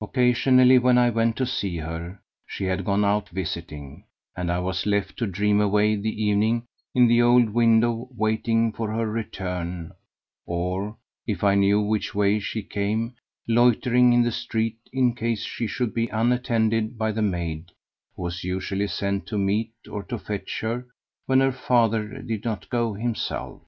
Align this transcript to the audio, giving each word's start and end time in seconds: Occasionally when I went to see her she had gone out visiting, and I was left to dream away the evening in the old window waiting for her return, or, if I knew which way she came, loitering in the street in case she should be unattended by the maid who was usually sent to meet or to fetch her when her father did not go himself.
Occasionally 0.00 0.78
when 0.78 0.96
I 0.96 1.10
went 1.10 1.34
to 1.38 1.44
see 1.44 1.78
her 1.78 2.20
she 2.46 2.66
had 2.66 2.84
gone 2.84 3.04
out 3.04 3.30
visiting, 3.30 4.04
and 4.36 4.48
I 4.48 4.60
was 4.60 4.86
left 4.86 5.16
to 5.16 5.26
dream 5.26 5.60
away 5.60 5.96
the 5.96 6.22
evening 6.24 6.66
in 6.94 7.08
the 7.08 7.20
old 7.22 7.48
window 7.50 8.08
waiting 8.16 8.72
for 8.72 8.92
her 8.92 9.10
return, 9.10 9.90
or, 10.46 10.96
if 11.26 11.42
I 11.42 11.56
knew 11.56 11.80
which 11.80 12.14
way 12.14 12.38
she 12.38 12.62
came, 12.62 13.14
loitering 13.48 14.12
in 14.12 14.22
the 14.22 14.30
street 14.30 14.78
in 14.92 15.16
case 15.16 15.42
she 15.42 15.66
should 15.66 15.94
be 15.94 16.06
unattended 16.06 16.96
by 16.96 17.10
the 17.10 17.20
maid 17.22 17.72
who 18.14 18.22
was 18.22 18.44
usually 18.44 18.86
sent 18.86 19.26
to 19.26 19.36
meet 19.36 19.72
or 19.90 20.04
to 20.04 20.16
fetch 20.16 20.60
her 20.60 20.86
when 21.26 21.40
her 21.40 21.50
father 21.50 22.22
did 22.22 22.44
not 22.44 22.70
go 22.70 22.94
himself. 22.94 23.62